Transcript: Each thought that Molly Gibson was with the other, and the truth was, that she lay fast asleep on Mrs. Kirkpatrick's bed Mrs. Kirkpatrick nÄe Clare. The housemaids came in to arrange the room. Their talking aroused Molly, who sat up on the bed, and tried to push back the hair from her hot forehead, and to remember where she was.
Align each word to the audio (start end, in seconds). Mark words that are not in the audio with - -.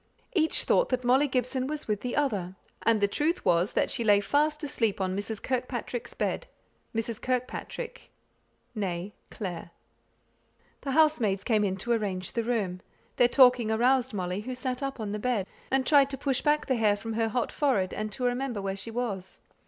Each 0.33 0.63
thought 0.63 0.89
that 0.89 1.03
Molly 1.03 1.27
Gibson 1.27 1.67
was 1.67 1.87
with 1.87 2.01
the 2.01 2.15
other, 2.15 2.55
and 2.81 2.99
the 3.01 3.07
truth 3.07 3.45
was, 3.45 3.73
that 3.73 3.91
she 3.91 4.03
lay 4.03 4.19
fast 4.19 4.63
asleep 4.63 4.99
on 4.99 5.15
Mrs. 5.15 5.43
Kirkpatrick's 5.43 6.15
bed 6.15 6.47
Mrs. 6.95 7.21
Kirkpatrick 7.21 8.09
nÄe 8.75 9.11
Clare. 9.29 9.69
The 10.81 10.93
housemaids 10.93 11.43
came 11.43 11.63
in 11.63 11.77
to 11.77 11.91
arrange 11.91 12.33
the 12.33 12.41
room. 12.43 12.81
Their 13.17 13.27
talking 13.27 13.69
aroused 13.69 14.11
Molly, 14.11 14.41
who 14.41 14.55
sat 14.55 14.81
up 14.81 14.99
on 14.99 15.11
the 15.11 15.19
bed, 15.19 15.45
and 15.69 15.85
tried 15.85 16.09
to 16.09 16.17
push 16.17 16.41
back 16.41 16.65
the 16.65 16.77
hair 16.77 16.95
from 16.97 17.13
her 17.13 17.29
hot 17.29 17.51
forehead, 17.51 17.93
and 17.93 18.11
to 18.13 18.23
remember 18.25 18.59
where 18.59 18.75
she 18.75 18.89
was. 18.89 19.41